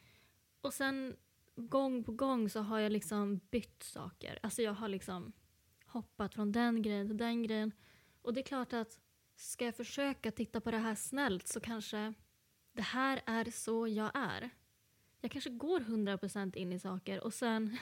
Och 0.61 0.75
sen 0.75 1.16
gång 1.56 2.04
på 2.04 2.12
gång 2.12 2.49
så 2.49 2.61
har 2.61 2.78
jag 2.78 2.92
liksom 2.92 3.40
bytt 3.50 3.83
saker. 3.83 4.38
Alltså 4.42 4.62
jag 4.62 4.73
har 4.73 4.88
liksom 4.88 5.33
hoppat 5.87 6.35
från 6.35 6.52
den 6.52 6.83
grejen 6.83 7.06
till 7.06 7.16
den 7.16 7.42
grejen. 7.42 7.73
Och 8.23 8.35
det 8.35 8.40
är 8.40 8.45
klart 8.45 8.73
att 8.73 8.99
ska 9.37 9.64
jag 9.64 9.76
försöka 9.76 10.30
titta 10.30 10.61
på 10.61 10.71
det 10.71 10.78
här 10.78 10.95
snällt 10.95 11.49
så 11.49 11.61
kanske 11.61 12.14
det 12.73 12.83
här 12.83 13.23
är 13.26 13.50
så 13.50 13.88
jag 13.88 14.11
är. 14.14 14.50
Jag 15.21 15.30
kanske 15.30 15.50
går 15.50 15.80
100% 15.80 16.56
in 16.56 16.73
i 16.73 16.78
saker 16.78 17.25
och 17.25 17.35
sen 17.35 17.78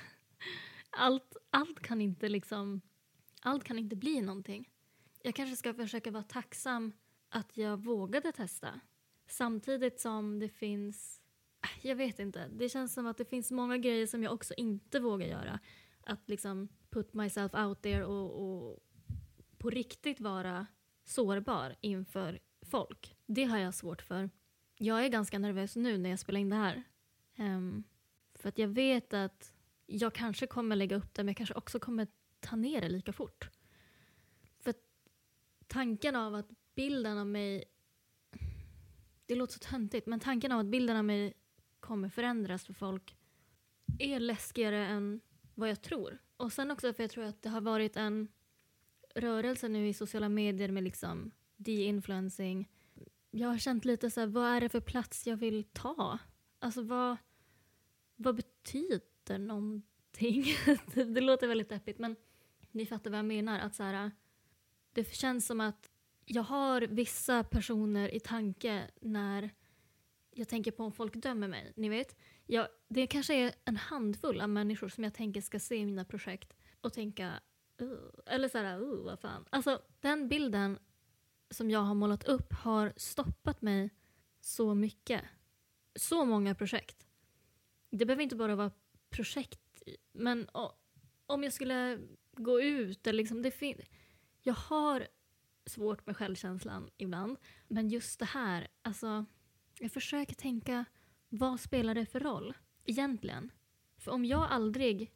allt, 0.91 1.37
allt 1.51 1.81
kan 1.81 2.01
inte 2.01 2.29
liksom 2.29 2.81
allt 3.41 3.65
kan 3.65 3.79
inte 3.79 3.97
bli 3.97 4.21
någonting. 4.21 4.71
Jag 5.23 5.35
kanske 5.35 5.57
ska 5.57 5.75
försöka 5.75 6.11
vara 6.11 6.23
tacksam 6.23 6.93
att 7.29 7.57
jag 7.57 7.77
vågade 7.85 8.33
testa. 8.33 8.81
Samtidigt 9.27 10.01
som 10.01 10.39
det 10.39 10.49
finns 10.49 11.21
äh, 11.63 11.87
jag 11.87 11.97
vet 11.97 12.19
inte. 12.19 12.49
Det 12.49 12.69
känns 12.69 12.95
som 12.95 13.07
att 13.07 13.17
det 13.17 13.25
finns 13.25 13.51
många 13.51 13.79
grejer 13.79 14.07
som 14.07 14.23
jag 14.23 14.33
också 14.33 14.55
inte 14.57 15.01
vågar 15.01 15.27
göra. 15.27 15.61
Att 16.01 16.29
liksom 16.29 16.69
put 16.91 17.15
myself 17.15 17.55
out 17.55 17.83
there 17.83 18.05
och, 18.05 18.31
och 18.45 18.79
på 19.59 19.71
riktigt 19.71 20.21
vara 20.21 20.67
sårbar 21.05 21.77
inför 21.81 22.39
folk. 22.63 23.17
Det 23.27 23.45
har 23.45 23.59
jag 23.59 23.75
svårt 23.75 24.03
för. 24.03 24.31
Jag 24.79 25.05
är 25.05 25.09
ganska 25.09 25.39
nervös 25.39 25.77
nu 25.77 25.99
när 25.99 26.11
jag 26.11 26.19
spelar 26.19 26.41
in 26.41 26.51
det 26.51 26.57
här. 26.57 26.83
Um, 27.39 27.85
för 28.35 28.49
att 28.49 28.59
jag 28.59 28.69
vet 28.69 29.15
att 29.15 29.54
jag 29.87 30.15
kanske 30.15 30.47
kommer 30.47 30.77
lägga 30.77 30.97
upp 30.97 31.15
det 31.15 31.23
men 31.23 31.29
jag 31.29 31.37
kanske 31.37 31.55
också 31.55 31.79
kommer 31.79 32.07
ta 32.41 32.57
ner 32.57 32.81
det 32.81 32.89
lika 32.89 33.13
fort. 33.13 33.51
För 34.61 34.75
tanken 35.67 36.17
av 36.17 36.35
att 36.35 36.49
bilden 36.75 37.19
av 37.19 37.27
mig 37.27 37.65
det 39.27 39.35
låter 39.35 39.53
så 39.53 39.59
töntigt, 39.59 40.07
men 40.07 40.21
tanken 40.21 40.53
av 40.53 40.61
att 40.61 40.67
bilden 40.67 40.97
av 40.97 41.05
mig 41.05 41.35
kommer 41.81 42.09
förändras 42.09 42.65
för 42.65 42.73
folk 42.73 43.17
är 43.99 44.21
läskigare 44.21 44.87
än 44.87 45.21
vad 45.55 45.69
jag 45.69 45.83
tror. 45.83 46.19
Och 46.37 46.53
sen 46.53 46.71
också 46.71 46.93
för 46.93 47.03
jag 47.03 47.11
tror 47.11 47.25
att 47.25 47.43
det 47.43 47.49
har 47.49 47.61
varit 47.61 47.97
en 47.97 48.29
rörelse 49.15 49.69
nu 49.69 49.89
i 49.89 49.95
sociala 49.95 50.29
medier 50.29 50.69
med 50.69 50.85
liksom 50.85 51.31
de-influencing. 51.57 52.69
Jag 53.31 53.49
har 53.49 53.59
känt 53.59 53.85
lite 53.85 54.11
så 54.11 54.21
här, 54.21 54.27
vad 54.27 54.47
är 54.47 54.61
det 54.61 54.69
för 54.69 54.81
plats 54.81 55.27
jag 55.27 55.37
vill 55.37 55.65
ta? 55.65 56.19
Alltså 56.59 56.83
vad, 56.83 57.17
vad 58.17 58.37
betyder 58.37 59.01
någonting? 59.29 60.45
det 60.95 61.21
låter 61.21 61.49
väldigt 61.49 61.69
deppigt 61.69 61.99
men 61.99 62.17
ni 62.71 62.87
fattar 62.87 63.11
vad 63.11 63.19
jag 63.19 63.27
menar. 63.27 63.59
Att 63.59 63.75
så 63.75 63.83
här, 63.83 64.11
det 64.93 65.15
känns 65.15 65.47
som 65.47 65.61
att 65.61 65.91
jag 66.25 66.43
har 66.43 66.81
vissa 66.81 67.45
personer 67.45 68.15
i 68.15 68.21
tanke 68.21 68.91
när 69.01 69.51
jag 70.31 70.49
tänker 70.49 70.71
på 70.71 70.85
om 70.85 70.93
folk 70.93 71.15
dömer 71.15 71.49
mig. 71.49 71.73
Ni 71.77 71.89
vet, 71.89 72.17
jag, 72.47 72.69
det 72.89 73.07
kanske 73.07 73.35
är 73.35 73.53
en 73.65 73.77
handfull 73.77 74.41
av 74.41 74.49
människor 74.49 74.89
som 74.89 75.05
jag 75.05 75.15
tänker 75.15 75.41
ska 75.41 75.59
se 75.61 75.87
mina 75.87 76.05
projekt 76.05 76.57
och 76.81 76.93
tänka 76.93 77.33
uh, 77.83 77.99
eller 78.27 78.49
såhär, 78.49 78.83
uh, 78.83 79.05
vad 79.05 79.21
fan. 79.21 79.45
Alltså 79.51 79.83
den 80.01 80.29
bilden 80.29 80.79
som 81.51 81.71
jag 81.71 81.81
har 81.81 81.95
målat 81.95 82.25
upp 82.25 82.53
har 82.53 82.93
stoppat 82.97 83.63
mig 83.63 83.91
så 84.41 84.75
mycket. 84.75 85.23
Så 85.95 86.25
många 86.25 86.55
projekt. 86.55 87.07
Det 87.91 88.07
behöver 88.07 88.23
inte 88.23 88.37
bara 88.37 88.57
vara 88.57 88.71
projekt, 89.17 89.83
men 90.13 90.49
om 91.27 91.43
jag 91.43 91.53
skulle 91.53 91.99
gå 92.37 92.61
ut 92.61 93.07
eller 93.07 93.17
liksom, 93.17 93.43
det 93.43 93.51
fin- 93.51 93.83
jag 94.43 94.55
har 94.55 95.09
svårt 95.67 96.07
med 96.07 96.17
självkänslan 96.17 96.91
ibland, 96.97 97.37
men 97.69 97.89
just 97.89 98.19
det 98.19 98.25
här, 98.25 98.69
alltså 98.83 99.25
jag 99.79 99.93
försöker 99.93 100.35
tänka, 100.35 100.85
vad 101.29 101.61
spelar 101.61 101.95
det 101.95 102.07
för 102.07 102.21
roll 102.21 102.55
egentligen? 102.85 103.53
För 103.99 104.11
om 104.13 104.25
jag 104.25 104.43
aldrig 104.51 105.13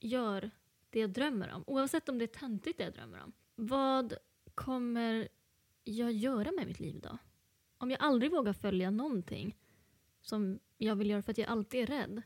gör 0.00 0.50
det 0.90 1.00
jag 1.00 1.10
drömmer 1.10 1.52
om, 1.52 1.64
oavsett 1.66 2.08
om 2.08 2.18
det 2.18 2.24
är 2.24 2.38
töntigt 2.40 2.78
det 2.78 2.84
jag 2.84 2.92
drömmer 2.92 3.22
om, 3.22 3.32
vad 3.54 4.14
kommer 4.54 5.28
jag 5.84 6.12
göra 6.12 6.52
med 6.52 6.66
mitt 6.66 6.80
liv 6.80 7.00
då? 7.00 7.18
Om 7.78 7.90
jag 7.90 8.00
aldrig 8.00 8.30
vågar 8.30 8.52
följa 8.52 8.90
någonting 8.90 9.56
som 10.20 10.58
jag 10.78 10.96
vill 10.96 11.10
göra 11.10 11.22
för 11.22 11.30
att 11.30 11.38
jag 11.38 11.48
alltid 11.48 11.80
är 11.82 11.86
rädd. 11.86 12.22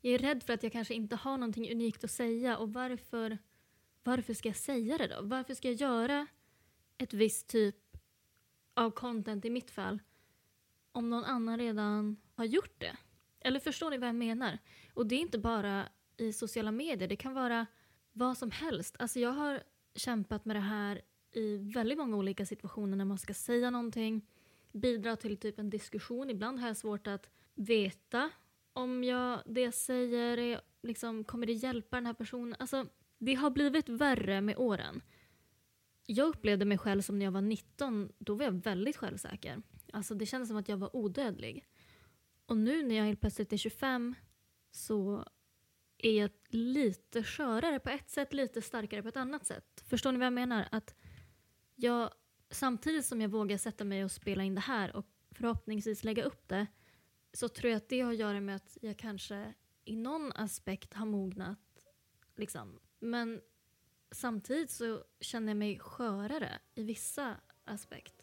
Jag 0.00 0.14
är 0.14 0.18
rädd 0.18 0.42
för 0.42 0.52
att 0.52 0.62
jag 0.62 0.72
kanske 0.72 0.94
inte 0.94 1.16
har 1.16 1.38
någonting 1.38 1.72
unikt 1.72 2.04
att 2.04 2.10
säga 2.10 2.58
och 2.58 2.72
varför, 2.72 3.38
varför 4.02 4.34
ska 4.34 4.48
jag 4.48 4.56
säga 4.56 4.98
det 4.98 5.06
då? 5.06 5.18
Varför 5.22 5.54
ska 5.54 5.68
jag 5.68 5.80
göra 5.80 6.26
ett 6.98 7.14
visst 7.14 7.48
typ 7.48 7.76
av 8.74 8.90
content 8.90 9.44
i 9.44 9.50
mitt 9.50 9.70
fall 9.70 9.98
om 10.92 11.10
någon 11.10 11.24
annan 11.24 11.58
redan 11.58 12.16
har 12.34 12.44
gjort 12.44 12.80
det. 12.80 12.96
Eller 13.40 13.60
förstår 13.60 13.90
ni 13.90 13.98
vad 13.98 14.08
jag 14.08 14.16
menar? 14.16 14.58
Och 14.94 15.06
det 15.06 15.14
är 15.14 15.20
inte 15.20 15.38
bara 15.38 15.88
i 16.16 16.32
sociala 16.32 16.70
medier, 16.70 17.08
det 17.08 17.16
kan 17.16 17.34
vara 17.34 17.66
vad 18.12 18.38
som 18.38 18.50
helst. 18.50 18.96
Alltså 18.98 19.20
jag 19.20 19.32
har 19.32 19.62
kämpat 19.94 20.44
med 20.44 20.56
det 20.56 20.60
här 20.60 21.02
i 21.32 21.56
väldigt 21.56 21.98
många 21.98 22.16
olika 22.16 22.46
situationer 22.46 22.96
när 22.96 23.04
man 23.04 23.18
ska 23.18 23.34
säga 23.34 23.70
någonting, 23.70 24.26
bidra 24.72 25.16
till 25.16 25.36
typ 25.36 25.58
en 25.58 25.70
diskussion. 25.70 26.30
Ibland 26.30 26.60
har 26.60 26.66
jag 26.66 26.76
svårt 26.76 27.06
att 27.06 27.30
veta 27.54 28.30
om 28.72 29.04
jag, 29.04 29.42
det 29.46 29.60
jag 29.60 29.74
säger 29.74 30.38
är, 30.38 30.60
liksom, 30.82 31.24
kommer 31.24 31.46
det 31.46 31.52
hjälpa 31.52 31.96
den 31.96 32.06
här 32.06 32.14
personen. 32.14 32.56
Alltså, 32.58 32.86
det 33.18 33.34
har 33.34 33.50
blivit 33.50 33.88
värre 33.88 34.40
med 34.40 34.58
åren. 34.58 35.02
Jag 36.06 36.28
upplevde 36.28 36.64
mig 36.64 36.78
själv 36.78 37.02
som 37.02 37.18
när 37.18 37.26
jag 37.26 37.32
var 37.32 37.40
19, 37.40 38.12
då 38.18 38.34
var 38.34 38.44
jag 38.44 38.52
väldigt 38.52 38.96
självsäker. 38.96 39.62
Alltså 39.92 40.14
det 40.14 40.26
kändes 40.26 40.48
som 40.48 40.56
att 40.56 40.68
jag 40.68 40.76
var 40.76 40.96
odödlig. 40.96 41.66
Och 42.46 42.56
nu 42.56 42.82
när 42.82 42.94
jag 42.94 43.04
helt 43.04 43.20
plötsligt 43.20 43.52
är 43.52 43.56
25 43.56 44.14
så 44.70 45.24
är 45.98 46.20
jag 46.20 46.30
lite 46.48 47.22
skörare 47.22 47.78
på 47.78 47.90
ett 47.90 48.10
sätt, 48.10 48.32
lite 48.32 48.62
starkare 48.62 49.02
på 49.02 49.08
ett 49.08 49.16
annat 49.16 49.46
sätt. 49.46 49.84
Förstår 49.86 50.12
ni 50.12 50.18
vad 50.18 50.26
jag 50.26 50.32
menar? 50.32 50.68
Att 50.72 50.94
jag, 51.74 52.10
samtidigt 52.50 53.06
som 53.06 53.20
jag 53.20 53.28
vågar 53.28 53.56
sätta 53.56 53.84
mig 53.84 54.04
och 54.04 54.10
spela 54.10 54.42
in 54.42 54.54
det 54.54 54.60
här 54.60 54.96
och 54.96 55.06
förhoppningsvis 55.30 56.04
lägga 56.04 56.24
upp 56.24 56.48
det 56.48 56.66
så 57.32 57.48
tror 57.48 57.70
jag 57.70 57.76
att 57.76 57.88
det 57.88 58.00
har 58.00 58.12
att 58.12 58.18
göra 58.18 58.40
med 58.40 58.56
att 58.56 58.78
jag 58.80 58.96
kanske 58.96 59.54
i 59.84 59.96
någon 59.96 60.32
aspekt 60.32 60.94
har 60.94 61.06
mognat. 61.06 61.86
Liksom. 62.36 62.80
Men 62.98 63.40
samtidigt 64.10 64.70
så 64.70 65.04
känner 65.20 65.48
jag 65.48 65.56
mig 65.56 65.78
skörare 65.78 66.58
i 66.74 66.84
vissa 66.84 67.36
aspekt. 67.64 68.14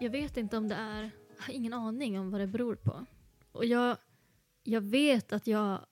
Jag 0.00 0.10
vet 0.10 0.36
inte 0.36 0.56
om 0.56 0.68
det 0.68 0.74
är, 0.74 1.10
jag 1.36 1.44
har 1.44 1.52
ingen 1.54 1.72
aning 1.72 2.18
om 2.18 2.30
vad 2.30 2.40
det 2.40 2.46
beror 2.46 2.74
på. 2.74 3.06
Och 3.52 3.64
jag, 3.64 3.96
jag 4.62 4.80
vet 4.80 5.32
att 5.32 5.46
jag 5.46 5.86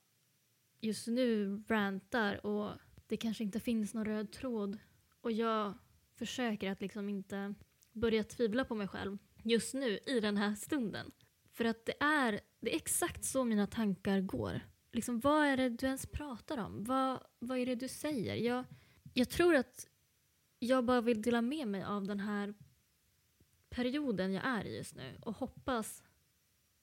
just 0.79 1.07
nu 1.07 1.63
rantar 1.67 2.45
och 2.45 2.71
det 3.07 3.17
kanske 3.17 3.43
inte 3.43 3.59
finns 3.59 3.93
någon 3.93 4.05
röd 4.05 4.31
tråd. 4.31 4.77
Och 5.21 5.31
jag 5.31 5.73
försöker 6.15 6.71
att 6.71 6.81
liksom 6.81 7.09
inte 7.09 7.53
börja 7.91 8.23
tvivla 8.23 8.65
på 8.65 8.75
mig 8.75 8.87
själv 8.87 9.17
just 9.43 9.73
nu 9.73 9.99
i 10.05 10.19
den 10.19 10.37
här 10.37 10.55
stunden. 10.55 11.11
För 11.53 11.65
att 11.65 11.85
det 11.85 12.03
är, 12.03 12.39
det 12.59 12.73
är 12.73 12.75
exakt 12.75 13.25
så 13.25 13.43
mina 13.43 13.67
tankar 13.67 14.21
går. 14.21 14.61
Liksom, 14.91 15.19
vad 15.19 15.45
är 15.45 15.57
det 15.57 15.69
du 15.69 15.85
ens 15.85 16.05
pratar 16.05 16.57
om? 16.57 16.83
Vad, 16.83 17.23
vad 17.39 17.57
är 17.57 17.65
det 17.65 17.75
du 17.75 17.87
säger? 17.87 18.35
Jag, 18.35 18.65
jag 19.13 19.29
tror 19.29 19.55
att 19.55 19.87
jag 20.59 20.85
bara 20.85 21.01
vill 21.01 21.21
dela 21.21 21.41
med 21.41 21.67
mig 21.67 21.83
av 21.83 22.07
den 22.07 22.19
här 22.19 22.53
perioden 23.69 24.33
jag 24.33 24.45
är 24.45 24.65
i 24.65 24.77
just 24.77 24.95
nu 24.95 25.17
och 25.21 25.37
hoppas 25.37 26.03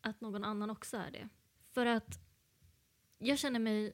att 0.00 0.20
någon 0.20 0.44
annan 0.44 0.70
också 0.70 0.96
är 0.96 1.10
det. 1.10 1.28
För 1.72 1.86
att 1.86 2.23
jag 3.18 3.38
känner 3.38 3.60
mig 3.60 3.92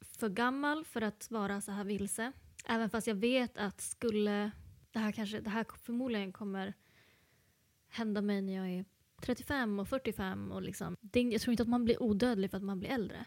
för 0.00 0.28
gammal 0.28 0.84
för 0.84 1.02
att 1.02 1.30
vara 1.30 1.60
så 1.60 1.72
här 1.72 1.84
vilse. 1.84 2.32
Även 2.64 2.90
fast 2.90 3.06
jag 3.06 3.14
vet 3.14 3.58
att 3.58 3.80
skulle 3.80 4.50
det 4.92 4.98
här, 4.98 5.12
kanske, 5.12 5.40
det 5.40 5.50
här 5.50 5.66
förmodligen 5.82 6.32
kommer 6.32 6.74
hända 7.88 8.20
mig 8.20 8.42
när 8.42 8.52
jag 8.52 8.70
är 8.70 8.84
35 9.22 9.78
och 9.78 9.88
45. 9.88 10.52
Och 10.52 10.62
liksom, 10.62 10.96
jag 11.12 11.40
tror 11.40 11.52
inte 11.52 11.62
att 11.62 11.68
man 11.68 11.84
blir 11.84 12.02
odödlig 12.02 12.50
för 12.50 12.56
att 12.56 12.62
man 12.62 12.80
blir 12.80 12.90
äldre. 12.90 13.24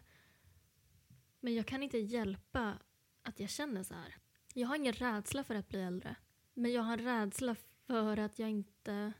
Men 1.40 1.56
jag 1.56 1.66
kan 1.66 1.84
inte 1.84 1.98
hjälpa 1.98 2.78
att 3.24 3.40
jag 3.40 3.50
känner 3.50 3.84
så 3.84 3.94
här. 3.94 4.16
Jag 4.54 4.68
har 4.68 4.75
ingen 4.75 4.94
rädsla 4.94 5.44
för 5.44 5.56
att 5.56 5.70
bli 5.70 5.82
äldre. 5.82 6.16
Men 6.54 6.72
jag 6.72 6.82
har 6.82 6.98
en 6.98 7.06
rädsla 7.06 7.56
för 7.88 8.18
att 8.18 8.40
jag 8.40 8.50
inte 8.50 9.13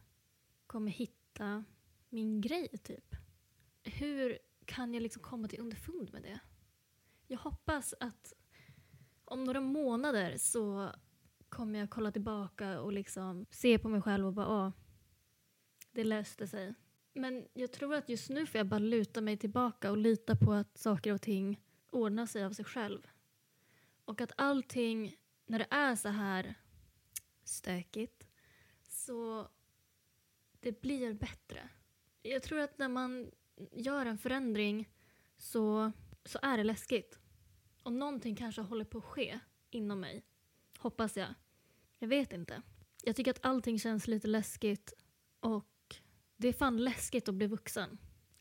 kommer 0.68 0.92
hitta 0.92 1.64
min 2.10 2.42
grej, 2.42 2.68
typ. 2.84 3.16
Hur 3.84 4.38
kan 4.72 4.94
jag 4.94 5.04
liksom 5.04 5.22
komma 5.22 5.48
till 5.48 5.60
underfund 5.60 6.14
med 6.14 6.24
det? 6.24 6.40
jag 7.32 7.40
hoppas 7.40 7.94
att 8.00 8.34
om 9.26 9.44
några 9.44 9.62
månader 9.62 10.38
så 10.38 10.92
kommer 11.50 11.80
jag 11.80 11.90
kolla 11.90 12.12
tillbaka 12.12 12.82
och 12.82 12.94
liksom 12.94 13.46
se 13.50 13.80
på 13.80 13.90
mig 13.90 14.02
själv 14.02 14.28
och 14.28 14.34
bara 14.34 14.48
åh, 14.48 14.72
det 15.92 16.04
löste 16.04 16.48
sig. 16.48 16.74
Men 17.14 17.48
jag 17.54 17.72
tror 17.72 17.96
att 17.96 18.10
just 18.10 18.30
nu 18.30 18.46
får 18.46 18.58
jag 18.58 18.68
bara 18.68 18.80
luta 18.80 19.22
mig 19.22 19.38
tillbaka 19.38 19.92
och 19.92 19.98
lita 19.98 20.36
på 20.36 20.54
att 20.54 20.78
saker 20.78 21.14
och 21.14 21.22
ting 21.22 21.62
ordnar 21.90 22.26
sig 22.26 22.46
av 22.46 22.52
sig 22.52 22.66
själv. 22.66 23.08
Och 24.06 24.22
att 24.22 24.32
allting, 24.38 25.18
när 25.46 25.60
det 25.60 25.68
är 25.70 25.96
så 25.96 26.10
här 26.10 26.56
stökigt, 27.44 28.28
så 28.84 29.48
det 30.60 30.82
blir 30.82 31.14
bättre. 31.14 31.70
Jag 32.22 32.44
tror 32.44 32.60
att 32.60 32.78
när 32.78 32.90
man 32.90 33.32
gör 33.72 34.06
en 34.06 34.18
förändring 34.18 34.90
så, 35.38 35.92
så 36.26 36.40
är 36.42 36.58
det 36.58 36.64
läskigt. 36.64 37.20
Och 37.84 37.94
någonting 37.94 38.36
kanske 38.36 38.62
håller 38.62 38.86
på 38.86 38.98
att 38.98 39.04
ske 39.04 39.40
inom 39.70 40.00
mig. 40.00 40.24
Hoppas 40.78 41.18
jag. 41.18 41.34
Jag 42.00 42.08
vet 42.08 42.34
inte. 42.34 42.62
Jag 43.04 43.16
tycker 43.16 43.32
att 43.32 43.46
allting 43.46 43.80
känns 43.80 44.08
lite 44.08 44.28
läskigt 44.28 44.94
och 45.40 45.96
det 46.38 46.48
är 46.48 46.54
fan 46.54 46.78
läskigt 46.78 47.30
att 47.30 47.36
bli 47.36 47.48
vuxen. 47.48 47.98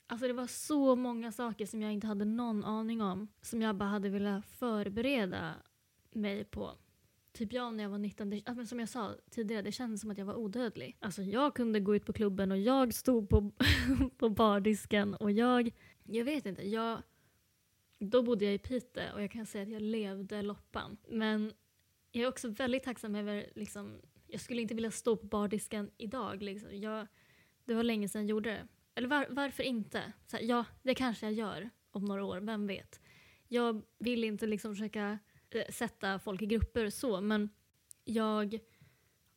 Alltså 0.07 0.27
det 0.27 0.33
var 0.33 0.47
så 0.47 0.97
många 0.97 1.33
saker 1.33 1.67
som 1.67 1.83
jag 1.83 1.93
inte 1.93 2.07
hade 2.07 2.25
någon 2.25 2.65
aning 2.65 3.03
om 3.03 3.29
som 3.41 3.63
jag 3.63 3.77
bara 3.77 3.89
hade 3.89 4.09
velat 4.09 4.47
förbereda 4.47 5.55
mig 6.11 6.45
på. 6.45 6.73
Typ 7.33 7.53
jag 7.53 7.75
när 7.75 7.83
jag 7.83 7.91
var 7.91 7.99
19, 7.99 8.31
det, 8.31 8.43
men 8.47 8.67
som 8.67 8.81
jag 8.81 8.89
sa 8.89 9.15
tidigare, 9.31 9.63
det 9.63 9.73
kändes 9.73 10.01
som 10.01 10.11
att 10.11 10.19
jag 10.19 10.25
var 10.25 10.35
odödlig. 10.35 10.97
Alltså 11.01 11.23
jag 11.23 11.55
kunde 11.55 11.81
gå 11.81 11.97
ut 11.97 12.07
på 12.07 12.13
klubben 12.13 12.53
och 12.53 12.59
jag 12.59 12.95
stod 12.95 13.29
på, 13.29 13.53
på 14.17 14.29
bardisken 14.29 15.15
och 15.15 15.31
jag, 15.31 15.71
jag 16.05 16.25
vet 16.25 16.47
inte, 16.47 16.69
jag, 16.69 17.03
då 17.99 18.23
bodde 18.23 18.45
jag 18.45 18.55
i 18.55 18.59
Piteå 18.59 19.15
och 19.15 19.23
jag 19.23 19.31
kan 19.31 19.47
säga 19.47 19.63
att 19.63 19.71
jag 19.71 19.83
levde 19.83 20.43
loppan. 20.43 20.97
Men 21.09 21.53
jag 22.13 22.23
är 22.23 22.29
också 22.29 22.49
väldigt 22.49 22.83
tacksam 22.83 23.15
över, 23.15 23.47
liksom, 23.55 24.01
jag 24.27 24.41
skulle 24.41 24.63
inte 24.63 24.75
vilja 24.75 24.91
stå 24.91 25.17
på 25.17 25.27
bardisken 25.27 25.91
idag. 25.97 26.43
Liksom. 26.43 26.81
Jag, 26.81 27.07
det 27.65 27.75
var 27.75 27.83
länge 27.83 28.09
sedan 28.09 28.23
jag 28.23 28.31
gjorde 28.31 28.51
det. 28.51 28.69
Eller 28.95 29.09
var, 29.09 29.27
varför 29.31 29.63
inte? 29.63 30.13
Så 30.27 30.37
här, 30.37 30.45
ja, 30.45 30.65
det 30.83 30.95
kanske 30.95 31.27
jag 31.27 31.33
gör 31.33 31.71
om 31.91 32.05
några 32.05 32.25
år, 32.25 32.41
vem 32.41 32.67
vet? 32.67 33.01
Jag 33.49 33.83
vill 33.99 34.25
inte 34.25 34.47
liksom 34.47 34.75
försöka 34.75 35.19
Eh, 35.51 35.73
sätta 35.73 36.19
folk 36.19 36.43
i 36.43 36.47
grupper 36.47 36.91
så, 36.91 37.21
men 37.21 37.49
jag 38.05 38.59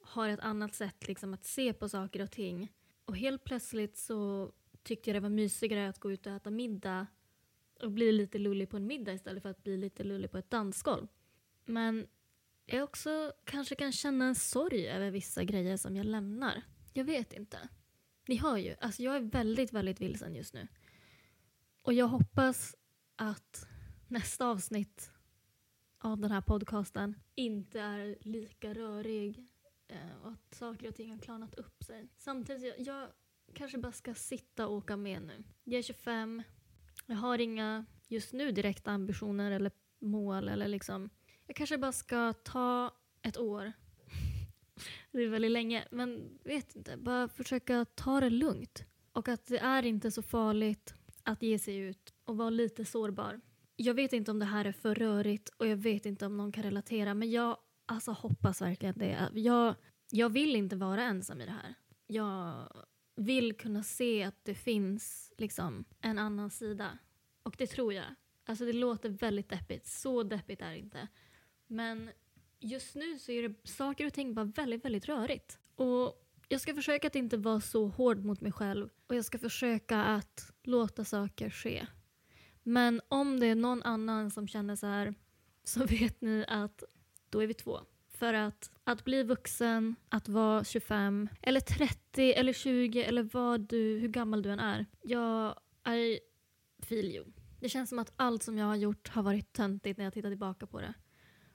har 0.01 0.29
ett 0.29 0.39
annat 0.39 0.75
sätt 0.75 1.07
liksom 1.07 1.33
att 1.33 1.45
se 1.45 1.73
på 1.73 1.89
saker 1.89 2.21
och 2.21 2.31
ting. 2.31 2.71
Och 3.05 3.17
helt 3.17 3.43
plötsligt 3.43 3.97
så 3.97 4.51
tyckte 4.83 5.09
jag 5.09 5.15
det 5.15 5.19
var 5.19 5.29
mysigare 5.29 5.89
att 5.89 5.99
gå 5.99 6.11
ut 6.11 6.27
och 6.27 6.33
äta 6.33 6.49
middag 6.49 7.07
och 7.81 7.91
bli 7.91 8.11
lite 8.11 8.37
lullig 8.37 8.69
på 8.69 8.77
en 8.77 8.87
middag 8.87 9.13
istället 9.13 9.43
för 9.43 9.49
att 9.49 9.63
bli 9.63 9.77
lite 9.77 10.03
lullig 10.03 10.31
på 10.31 10.37
ett 10.37 10.49
dansgolv. 10.49 11.07
Men 11.65 12.07
jag 12.65 12.83
också 12.83 13.33
kanske 13.43 13.75
kan 13.75 13.91
känna 13.91 14.25
en 14.25 14.35
sorg 14.35 14.87
över 14.87 15.11
vissa 15.11 15.43
grejer 15.43 15.77
som 15.77 15.95
jag 15.95 16.05
lämnar. 16.05 16.61
Jag 16.93 17.05
vet 17.05 17.33
inte. 17.33 17.69
Ni 18.27 18.35
hör 18.37 18.57
ju, 18.57 18.75
alltså 18.81 19.03
jag 19.03 19.15
är 19.15 19.19
väldigt, 19.19 19.73
väldigt 19.73 20.01
vilsen 20.01 20.35
just 20.35 20.53
nu. 20.53 20.67
Och 21.81 21.93
jag 21.93 22.07
hoppas 22.07 22.75
att 23.15 23.67
nästa 24.07 24.47
avsnitt 24.47 25.12
av 26.03 26.19
den 26.19 26.31
här 26.31 26.41
podcasten 26.41 27.15
inte 27.35 27.79
är 27.79 28.17
lika 28.21 28.73
rörig 28.73 29.47
eh, 29.87 30.21
och 30.23 30.31
att 30.31 30.55
saker 30.55 30.87
och 30.87 30.95
ting 30.95 31.11
har 31.11 31.19
klarnat 31.19 31.55
upp 31.55 31.83
sig. 31.83 32.09
Samtidigt, 32.17 32.63
jag, 32.63 32.87
jag 32.87 33.07
kanske 33.53 33.77
bara 33.77 33.91
ska 33.91 34.13
sitta 34.13 34.67
och 34.67 34.73
åka 34.73 34.97
med 34.97 35.21
nu. 35.21 35.43
Jag 35.63 35.79
är 35.79 35.83
25, 35.83 36.43
jag 37.05 37.15
har 37.15 37.39
inga 37.39 37.85
just 38.07 38.33
nu 38.33 38.51
direkta 38.51 38.91
ambitioner 38.91 39.51
eller 39.51 39.71
mål 39.99 40.49
eller 40.49 40.67
liksom 40.67 41.09
jag 41.47 41.55
kanske 41.55 41.77
bara 41.77 41.91
ska 41.91 42.33
ta 42.33 42.93
ett 43.21 43.37
år. 43.37 43.73
det 45.11 45.23
är 45.23 45.27
väldigt 45.27 45.51
länge, 45.51 45.87
men 45.91 46.39
vet 46.43 46.75
inte. 46.75 46.97
Bara 46.97 47.27
försöka 47.27 47.85
ta 47.85 48.19
det 48.19 48.29
lugnt. 48.29 48.83
Och 49.11 49.27
att 49.27 49.45
det 49.45 49.57
är 49.57 49.85
inte 49.85 50.11
så 50.11 50.21
farligt 50.21 50.93
att 51.23 51.41
ge 51.41 51.59
sig 51.59 51.77
ut 51.77 52.13
och 52.23 52.37
vara 52.37 52.49
lite 52.49 52.85
sårbar. 52.85 53.41
Jag 53.75 53.93
vet 53.93 54.13
inte 54.13 54.31
om 54.31 54.39
det 54.39 54.45
här 54.45 54.65
är 54.65 54.71
för 54.71 54.95
rörigt 54.95 55.49
och 55.49 55.67
jag 55.67 55.77
vet 55.77 56.05
inte 56.05 56.25
om 56.25 56.37
någon 56.37 56.51
kan 56.51 56.63
relatera 56.63 57.13
men 57.13 57.31
jag 57.31 57.57
alltså, 57.85 58.11
hoppas 58.11 58.61
verkligen 58.61 58.97
det. 58.97 59.29
Jag, 59.33 59.75
jag 60.11 60.29
vill 60.29 60.55
inte 60.55 60.75
vara 60.75 61.03
ensam 61.03 61.41
i 61.41 61.45
det 61.45 61.51
här. 61.51 61.73
Jag 62.07 62.67
vill 63.15 63.53
kunna 63.53 63.83
se 63.83 64.23
att 64.23 64.45
det 64.45 64.55
finns 64.55 65.33
liksom 65.37 65.85
en 66.01 66.19
annan 66.19 66.49
sida. 66.49 66.97
Och 67.43 67.55
det 67.57 67.67
tror 67.67 67.93
jag. 67.93 68.05
Alltså 68.45 68.65
det 68.65 68.73
låter 68.73 69.09
väldigt 69.09 69.49
deppigt. 69.49 69.87
Så 69.87 70.23
deppigt 70.23 70.61
är 70.61 70.71
det 70.71 70.77
inte. 70.77 71.07
Men 71.67 72.09
just 72.59 72.95
nu 72.95 73.19
så 73.19 73.31
är 73.31 73.49
det 73.49 73.67
saker 73.67 74.05
och 74.05 74.13
ting 74.13 74.33
bara 74.33 74.45
väldigt, 74.45 74.85
väldigt 74.85 75.05
rörigt. 75.05 75.59
Och 75.75 76.27
jag 76.47 76.61
ska 76.61 76.75
försöka 76.75 77.07
att 77.07 77.15
inte 77.15 77.37
vara 77.37 77.61
så 77.61 77.87
hård 77.87 78.25
mot 78.25 78.41
mig 78.41 78.51
själv 78.51 78.89
och 79.07 79.15
jag 79.15 79.25
ska 79.25 79.39
försöka 79.39 80.03
att 80.03 80.51
låta 80.63 81.05
saker 81.05 81.49
ske. 81.49 81.87
Men 82.63 83.01
om 83.07 83.39
det 83.39 83.47
är 83.47 83.55
någon 83.55 83.83
annan 83.83 84.31
som 84.31 84.47
känner 84.47 84.75
så 84.75 84.87
här 84.87 85.13
så 85.63 85.85
vet 85.85 86.21
ni 86.21 86.45
att 86.47 86.83
då 87.29 87.43
är 87.43 87.47
vi 87.47 87.53
två. 87.53 87.79
För 88.09 88.33
att, 88.33 88.71
att 88.83 89.03
bli 89.03 89.23
vuxen, 89.23 89.95
att 90.09 90.29
vara 90.29 90.63
25 90.63 91.29
eller 91.41 91.59
30 91.59 92.33
eller 92.33 92.53
20 92.53 93.03
eller 93.03 93.23
vad 93.23 93.61
du, 93.61 93.99
hur 93.99 94.07
gammal 94.07 94.41
du 94.41 94.51
än 94.51 94.59
är. 94.59 94.85
Jag 95.01 95.59
I 95.87 96.19
feel 96.79 97.05
you. 97.05 97.25
Det 97.59 97.69
känns 97.69 97.89
som 97.89 97.99
att 97.99 98.13
allt 98.15 98.43
som 98.43 98.57
jag 98.57 98.65
har 98.65 98.75
gjort 98.75 99.07
har 99.07 99.23
varit 99.23 99.53
töntigt 99.53 99.97
när 99.97 100.03
jag 100.05 100.13
tittar 100.13 100.29
tillbaka 100.29 100.67
på 100.67 100.81
det. 100.81 100.93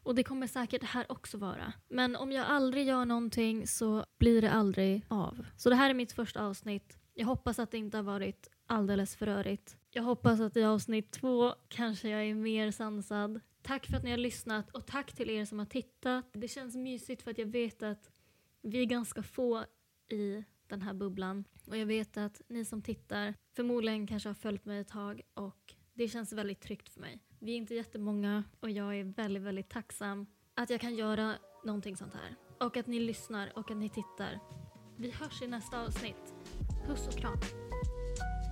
Och 0.02 0.14
det 0.14 0.24
kommer 0.24 0.46
säkert 0.46 0.80
det 0.80 0.86
här 0.86 1.12
också 1.12 1.38
vara. 1.38 1.72
Men 1.88 2.16
om 2.16 2.32
jag 2.32 2.46
aldrig 2.46 2.86
gör 2.86 3.04
någonting 3.04 3.66
så 3.66 4.04
blir 4.18 4.42
det 4.42 4.50
aldrig 4.50 5.04
av. 5.08 5.46
Så 5.56 5.70
det 5.70 5.76
här 5.76 5.90
är 5.90 5.94
mitt 5.94 6.12
första 6.12 6.46
avsnitt. 6.46 6.98
Jag 7.14 7.26
hoppas 7.26 7.58
att 7.58 7.70
det 7.70 7.78
inte 7.78 7.96
har 7.96 8.04
varit 8.04 8.48
alldeles 8.68 9.16
för 9.16 9.26
rörigt. 9.26 9.76
Jag 9.90 10.02
hoppas 10.02 10.40
att 10.40 10.56
i 10.56 10.64
avsnitt 10.64 11.10
två 11.10 11.54
kanske 11.68 12.08
jag 12.08 12.24
är 12.24 12.34
mer 12.34 12.70
sansad. 12.70 13.40
Tack 13.62 13.86
för 13.86 13.96
att 13.96 14.02
ni 14.02 14.10
har 14.10 14.18
lyssnat 14.18 14.70
och 14.70 14.86
tack 14.86 15.12
till 15.12 15.30
er 15.30 15.44
som 15.44 15.58
har 15.58 15.66
tittat. 15.66 16.30
Det 16.32 16.48
känns 16.48 16.76
mysigt 16.76 17.22
för 17.22 17.30
att 17.30 17.38
jag 17.38 17.46
vet 17.46 17.82
att 17.82 18.10
vi 18.62 18.80
är 18.80 18.84
ganska 18.84 19.22
få 19.22 19.64
i 20.08 20.44
den 20.66 20.82
här 20.82 20.94
bubblan. 20.94 21.44
Och 21.66 21.76
jag 21.76 21.86
vet 21.86 22.16
att 22.16 22.42
ni 22.48 22.64
som 22.64 22.82
tittar 22.82 23.34
förmodligen 23.56 24.06
kanske 24.06 24.28
har 24.28 24.34
följt 24.34 24.64
mig 24.64 24.78
ett 24.78 24.88
tag 24.88 25.20
och 25.34 25.74
det 25.94 26.08
känns 26.08 26.32
väldigt 26.32 26.60
tryggt 26.60 26.88
för 26.88 27.00
mig. 27.00 27.18
Vi 27.38 27.52
är 27.52 27.56
inte 27.56 27.74
jättemånga 27.74 28.44
och 28.60 28.70
jag 28.70 28.98
är 28.98 29.04
väldigt, 29.04 29.42
väldigt 29.42 29.68
tacksam 29.68 30.26
att 30.54 30.70
jag 30.70 30.80
kan 30.80 30.94
göra 30.94 31.34
någonting 31.64 31.96
sånt 31.96 32.14
här. 32.14 32.36
Och 32.66 32.76
att 32.76 32.86
ni 32.86 33.00
lyssnar 33.00 33.52
och 33.58 33.70
att 33.70 33.76
ni 33.76 33.88
tittar. 33.88 34.40
Vi 34.96 35.10
hörs 35.10 35.42
i 35.42 35.46
nästa 35.46 35.84
avsnitt. 35.84 36.34
Puss 36.86 37.06
och 37.08 37.14
kram. 37.14 37.67